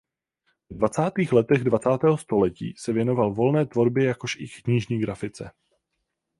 [0.69, 5.51] Ve dvacátých letech dvacátého století se věnoval volné tvorbě jakož i knižní grafice.